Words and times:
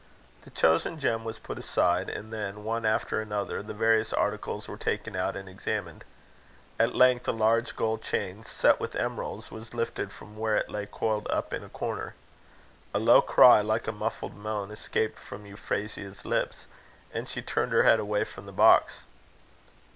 The 0.41 0.49
chosen 0.49 0.97
gem 0.99 1.23
was 1.23 1.37
put 1.37 1.59
aside; 1.59 2.09
and 2.09 2.33
then, 2.33 2.63
one 2.63 2.87
after 2.87 3.21
another, 3.21 3.61
the 3.61 3.71
various 3.75 4.11
articles 4.11 4.67
were 4.67 4.75
taken 4.75 5.15
out 5.15 5.35
and 5.35 5.47
examined. 5.47 6.05
At 6.79 6.95
length, 6.95 7.27
a 7.27 7.31
large 7.31 7.75
gold 7.75 8.01
chain, 8.01 8.43
set 8.43 8.79
with 8.79 8.95
emeralds, 8.95 9.51
was 9.51 9.75
lifted 9.75 10.11
from 10.11 10.35
where 10.35 10.57
it 10.57 10.71
lay 10.71 10.87
coiled 10.87 11.27
up 11.29 11.53
in 11.53 11.63
a 11.63 11.69
corner. 11.69 12.15
A 12.95 12.97
low 12.99 13.21
cry, 13.21 13.61
like 13.61 13.87
a 13.87 13.91
muffled 13.91 14.35
moan, 14.35 14.71
escaped 14.71 15.19
from 15.19 15.45
Euphrasia's 15.45 16.25
lips, 16.25 16.65
and 17.13 17.29
she 17.29 17.43
turned 17.43 17.71
her 17.71 17.83
head 17.83 17.99
away 17.99 18.23
from 18.23 18.47
the 18.47 18.51
box. 18.51 19.03